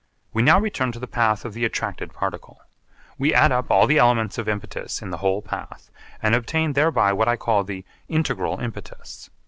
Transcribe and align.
We 0.33 0.41
now 0.41 0.59
return 0.59 0.91
to 0.93 0.99
the 0.99 1.05
path 1.05 1.45
of 1.45 1.53
the 1.53 1.63
attracted 1.63 2.11
particle. 2.11 2.59
We 3.19 3.35
add 3.35 3.51
up 3.51 3.69
all 3.69 3.85
the 3.85 3.99
elements 3.99 4.39
of 4.39 4.49
impetus 4.49 4.99
in 4.99 5.11
the 5.11 5.17
whole 5.17 5.43
path, 5.43 5.91
and 6.23 6.33
obtain 6.33 6.73
thereby 6.73 7.13
what 7.13 7.27
I 7.27 7.35
call 7.37 7.63
the 7.63 7.85
'integral 8.09 8.59
impetus.' 8.59 9.29